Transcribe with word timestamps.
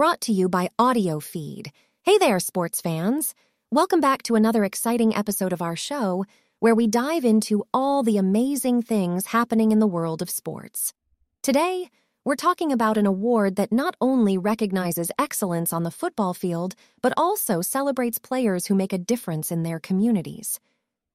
brought 0.00 0.22
to 0.22 0.32
you 0.32 0.48
by 0.48 0.66
Audio 0.78 1.20
Feed. 1.20 1.70
Hey 2.04 2.16
there, 2.16 2.40
sports 2.40 2.80
fans! 2.80 3.34
Welcome 3.70 4.00
back 4.00 4.22
to 4.22 4.34
another 4.34 4.64
exciting 4.64 5.14
episode 5.14 5.52
of 5.52 5.60
our 5.60 5.76
show 5.76 6.24
where 6.58 6.74
we 6.74 6.86
dive 6.86 7.22
into 7.22 7.64
all 7.74 8.02
the 8.02 8.16
amazing 8.16 8.80
things 8.80 9.26
happening 9.26 9.72
in 9.72 9.78
the 9.78 9.86
world 9.86 10.22
of 10.22 10.30
sports. 10.30 10.94
Today, 11.42 11.90
we're 12.24 12.34
talking 12.34 12.72
about 12.72 12.96
an 12.96 13.04
award 13.04 13.56
that 13.56 13.72
not 13.72 13.94
only 14.00 14.38
recognizes 14.38 15.10
excellence 15.18 15.70
on 15.70 15.82
the 15.82 15.90
football 15.90 16.32
field, 16.32 16.74
but 17.02 17.12
also 17.14 17.60
celebrates 17.60 18.18
players 18.18 18.68
who 18.68 18.74
make 18.74 18.94
a 18.94 19.04
difference 19.12 19.52
in 19.52 19.64
their 19.64 19.78
communities. 19.78 20.60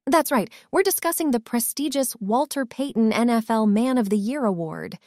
That's 0.05 0.31
right, 0.31 0.51
we're 0.71 0.83
discussing 0.83 1.31
the 1.31 1.39
prestigious 1.39 2.15
Walter 2.17 2.67
Payton 2.67 3.13
NFL 3.13 3.67
Man 3.67 3.97
of 3.97 4.11
the 4.11 4.17
Year 4.19 4.45
Award. 4.45 4.99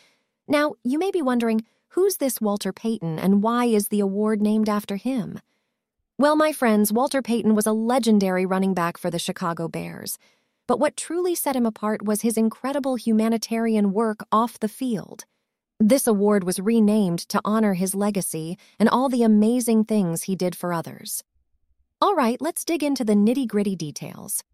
Now, 0.48 0.74
you 0.82 0.98
may 0.98 1.12
be 1.12 1.22
wondering 1.22 1.64
who's 1.98 2.18
this 2.18 2.40
Walter 2.40 2.72
Payton 2.72 3.18
and 3.18 3.42
why 3.42 3.64
is 3.64 3.88
the 3.88 3.98
award 3.98 4.40
named 4.40 4.68
after 4.68 4.94
him? 4.94 5.40
Well, 6.16 6.36
my 6.36 6.52
friends, 6.52 6.92
Walter 6.92 7.20
Payton 7.20 7.56
was 7.56 7.66
a 7.66 7.72
legendary 7.72 8.46
running 8.46 8.72
back 8.72 8.96
for 8.96 9.10
the 9.10 9.18
Chicago 9.18 9.66
Bears. 9.66 10.16
But 10.68 10.78
what 10.78 10.96
truly 10.96 11.34
set 11.34 11.56
him 11.56 11.66
apart 11.66 12.04
was 12.04 12.22
his 12.22 12.36
incredible 12.36 12.94
humanitarian 12.94 13.92
work 13.92 14.20
off 14.30 14.60
the 14.60 14.68
field. 14.68 15.24
This 15.80 16.06
award 16.06 16.44
was 16.44 16.60
renamed 16.60 17.18
to 17.30 17.40
honor 17.44 17.74
his 17.74 17.96
legacy 17.96 18.56
and 18.78 18.88
all 18.88 19.08
the 19.08 19.24
amazing 19.24 19.82
things 19.82 20.22
he 20.22 20.36
did 20.36 20.54
for 20.54 20.72
others. 20.72 21.24
All 22.00 22.14
right, 22.14 22.40
let's 22.40 22.64
dig 22.64 22.84
into 22.84 23.04
the 23.04 23.14
nitty 23.14 23.48
gritty 23.48 23.74
details. 23.74 24.44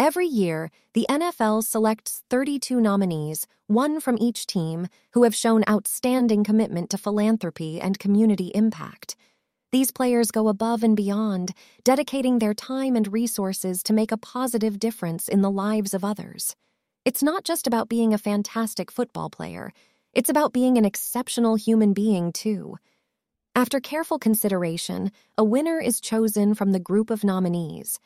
Every 0.00 0.28
year, 0.28 0.70
the 0.94 1.06
NFL 1.10 1.64
selects 1.64 2.22
32 2.30 2.80
nominees, 2.80 3.48
one 3.66 3.98
from 3.98 4.16
each 4.20 4.46
team, 4.46 4.86
who 5.12 5.24
have 5.24 5.34
shown 5.34 5.64
outstanding 5.68 6.44
commitment 6.44 6.90
to 6.90 6.98
philanthropy 6.98 7.80
and 7.80 7.98
community 7.98 8.52
impact. 8.54 9.16
These 9.72 9.90
players 9.90 10.30
go 10.30 10.46
above 10.46 10.84
and 10.84 10.96
beyond, 10.96 11.52
dedicating 11.82 12.38
their 12.38 12.54
time 12.54 12.94
and 12.94 13.12
resources 13.12 13.82
to 13.82 13.92
make 13.92 14.12
a 14.12 14.16
positive 14.16 14.78
difference 14.78 15.28
in 15.28 15.42
the 15.42 15.50
lives 15.50 15.92
of 15.92 16.04
others. 16.04 16.54
It's 17.04 17.22
not 17.22 17.42
just 17.42 17.66
about 17.66 17.88
being 17.88 18.14
a 18.14 18.18
fantastic 18.18 18.92
football 18.92 19.30
player, 19.30 19.72
it's 20.14 20.30
about 20.30 20.52
being 20.52 20.78
an 20.78 20.84
exceptional 20.84 21.56
human 21.56 21.92
being, 21.92 22.32
too. 22.32 22.76
After 23.56 23.80
careful 23.80 24.20
consideration, 24.20 25.10
a 25.36 25.42
winner 25.42 25.80
is 25.80 26.00
chosen 26.00 26.54
from 26.54 26.70
the 26.70 26.78
group 26.78 27.10
of 27.10 27.24
nominees. 27.24 27.98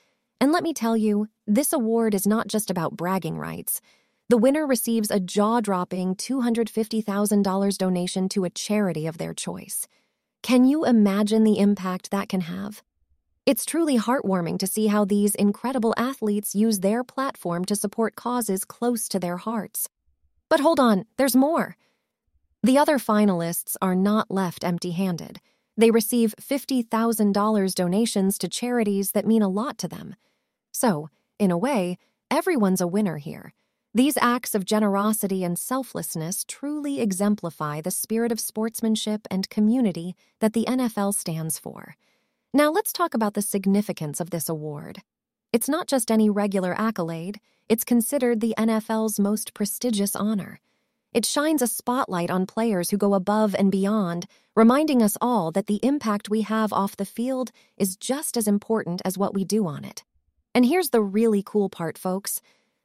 And 0.43 0.51
let 0.51 0.65
me 0.65 0.75
tell 0.75 0.97
you, 0.97 1.29
this 1.47 1.73
award 1.73 2.17
is 2.17 2.27
not 2.27 2.48
just 2.48 2.69
about 2.69 2.97
bragging 2.97 3.39
rights. 3.39 3.81
The 4.29 4.37
winner 4.37 4.67
receives 4.67 5.09
a 5.09 5.21
jaw 5.21 5.61
dropping 5.61 6.17
$250,000 6.17 7.79
donation 7.79 8.29
to 8.31 8.43
a 8.43 8.51
charity 8.51 9.07
of 9.07 9.19
their 9.19 9.34
choice. 9.34 9.87
Can 10.43 10.65
you 10.65 10.84
imagine 10.84 11.45
the 11.45 11.61
impact 11.61 12.11
that 12.11 12.29
can 12.29 12.41
have? 12.41 12.83
It's 13.47 13.65
truly 13.65 13.97
heartwarming 13.97 14.59
to 14.59 14.67
see 14.67 14.89
how 14.89 15.05
these 15.05 15.37
incredible 15.37 15.95
athletes 15.97 16.56
use 16.56 16.81
their 16.81 17.05
platform 17.05 17.65
to 17.67 17.77
support 17.77 18.17
causes 18.17 18.65
close 18.65 19.09
to 19.11 19.21
their 19.21 19.37
hearts. 19.37 19.89
But 20.49 20.59
hold 20.59 20.81
on, 20.81 21.05
there's 21.19 21.37
more. 21.37 21.77
The 22.65 22.79
other 22.79 22.99
finalists 22.99 23.77
are 23.81 23.95
not 23.95 24.29
left 24.29 24.65
empty 24.65 24.91
handed. 24.91 25.41
They 25.77 25.93
receive 25.93 26.34
$50,000 26.41 27.75
donations 27.77 28.39
to 28.39 28.49
charities 28.49 29.12
that 29.12 29.25
mean 29.25 29.43
a 29.43 29.49
lot 29.49 29.79
to 29.79 29.87
them. 29.87 30.17
So, 30.73 31.11
in 31.39 31.51
a 31.51 31.59
way, 31.59 31.98
everyone's 32.31 32.81
a 32.81 32.87
winner 32.87 33.19
here. 33.19 33.53
These 33.95 34.17
acts 34.23 34.55
of 34.55 34.65
generosity 34.65 35.45
and 35.45 35.59
selflessness 35.59 36.47
truly 36.49 37.00
exemplify 37.00 37.83
the 37.83 37.91
spirit 37.91 38.33
of 38.33 38.41
sportsmanship 38.41 39.28
and 39.31 39.50
community 39.50 40.16
that 40.41 40.55
the 40.55 40.65
NFL 40.66 41.12
stands 41.15 41.59
for. 41.59 41.94
Now, 42.55 42.71
let's 42.71 42.93
talk 42.93 43.12
about 43.12 43.34
the 43.34 43.43
significance 43.43 44.19
of 44.19 44.31
this 44.31 44.49
award. 44.49 45.03
It's 45.53 45.69
not 45.69 45.88
just 45.88 46.10
any 46.10 46.31
regular 46.31 46.75
accolade, 46.78 47.39
it's 47.69 47.84
considered 47.84 48.41
the 48.41 48.54
NFL's 48.56 49.21
most 49.21 49.53
prestigious 49.53 50.16
honor. 50.16 50.59
It 51.12 51.27
shines 51.27 51.60
a 51.60 51.66
spotlight 51.66 52.31
on 52.31 52.47
players 52.47 52.89
who 52.89 52.97
go 52.97 53.12
above 53.12 53.54
and 53.54 53.71
beyond, 53.71 54.27
reminding 54.56 55.03
us 55.03 55.19
all 55.21 55.50
that 55.53 55.66
the 55.66 55.81
impact 55.83 56.31
we 56.31 56.41
have 56.43 56.72
off 56.72 56.97
the 56.97 57.04
field 57.04 57.50
is 57.77 57.97
just 57.97 58.39
as 58.39 58.49
important 58.49 59.03
as 59.04 59.19
what 59.19 59.34
we 59.34 59.44
do 59.44 59.66
on 59.66 59.84
it. 59.84 60.04
And 60.55 60.67
here's 60.67 60.91
the 60.91 61.03
really 61.03 61.43
cool 61.45 61.69
part, 61.69 61.97
folks. 61.97 62.41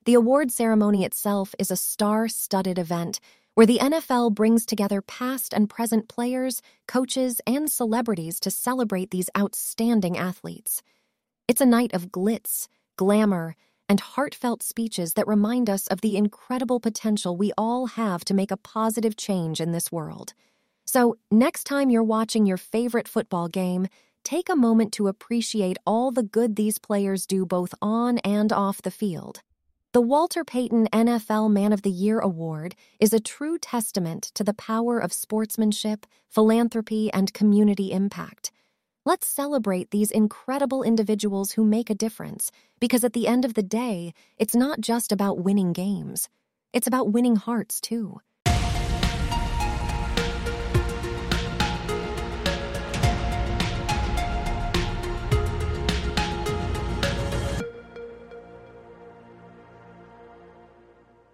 The 0.06 0.14
award 0.14 0.52
ceremony 0.52 1.04
itself 1.04 1.54
is 1.60 1.70
a 1.70 1.76
star 1.76 2.28
studded 2.28 2.80
event 2.80 3.20
where 3.56 3.66
the 3.66 3.80
NFL 3.80 4.36
brings 4.36 4.66
together 4.66 5.02
past 5.02 5.52
and 5.52 5.70
present 5.70 6.08
players, 6.08 6.62
coaches, 6.88 7.42
and 7.48 7.72
celebrities 7.72 8.40
to 8.40 8.52
celebrate 8.52 9.12
these 9.12 9.32
outstanding 9.38 10.18
athletes. 10.18 10.84
It's 11.48 11.60
a 11.60 11.66
night 11.66 11.94
of 11.94 12.12
glitz, 12.12 12.68
glamour, 12.98 13.56
and 13.90 14.00
heartfelt 14.00 14.62
speeches 14.62 15.14
that 15.14 15.28
remind 15.28 15.70
us 15.70 15.88
of 15.88 16.02
the 16.02 16.18
incredible 16.18 16.80
potential 16.80 17.36
we 17.36 17.52
all 17.58 17.88
have 17.88 18.24
to 18.26 18.34
make 18.34 18.52
a 18.52 18.58
positive 18.58 19.18
change 19.18 19.60
in 19.60 19.72
this 19.72 19.92
world. 19.92 20.34
So, 20.86 21.18
next 21.32 21.64
time 21.64 21.90
you're 21.90 22.04
watching 22.04 22.46
your 22.46 22.58
favorite 22.58 23.08
football 23.08 23.48
game, 23.48 23.88
take 24.28 24.50
a 24.50 24.56
moment 24.58 24.92
to 24.92 25.08
appreciate 25.08 25.78
all 25.86 26.12
the 26.12 26.22
good 26.22 26.58
these 26.58 26.78
players 26.78 27.26
do 27.26 27.46
both 27.46 27.74
on 27.82 28.18
and 28.26 28.52
off 28.52 28.82
the 28.82 28.92
field. 28.92 29.42
The 29.94 30.02
Walter 30.02 30.44
Payton 30.44 30.90
NFL 30.92 31.50
Man 31.50 31.72
of 31.72 31.82
the 31.82 31.90
Year 31.90 32.20
Award 32.20 32.76
is 33.00 33.14
a 33.14 33.22
true 33.22 33.58
testament 33.58 34.24
to 34.34 34.44
the 34.44 34.54
power 34.54 35.00
of 35.00 35.14
sportsmanship, 35.14 36.06
philanthropy, 36.28 37.10
and 37.14 37.34
community 37.34 37.94
impact. 37.94 38.52
Let's 39.06 39.28
celebrate 39.28 39.92
these 39.92 40.12
incredible 40.12 40.84
individuals 40.84 41.54
who 41.54 41.64
make 41.64 41.90
a 41.90 41.96
difference, 41.96 42.52
because 42.82 43.06
at 43.06 43.14
the 43.14 43.30
end 43.30 43.46
of 43.46 43.54
the 43.54 43.64
day, 43.64 44.14
it's 44.38 44.54
not 44.54 44.82
just 44.82 45.14
about 45.14 45.40
winning 45.40 45.72
games. 45.72 46.28
It's 46.74 46.86
about 46.86 47.14
winning 47.14 47.38
hearts, 47.38 47.80
too. 47.80 48.20